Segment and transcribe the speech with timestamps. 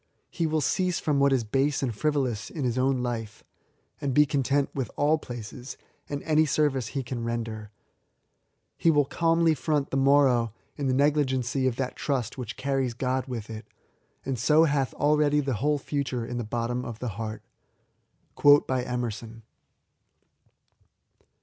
[0.31, 3.43] He will cease from what is base and frivolous in his own life,
[4.01, 5.77] and be content with all places,
[6.09, 7.69] and any sorvice he can render.
[8.79, 13.27] He will calmly ttont the morrow in the neg^igenqr of that trust which carries God
[13.27, 13.67] with it,
[14.25, 17.43] and so hath already the whole Aiture in the bottom of the heart"
[18.35, 19.43] Ehkrson.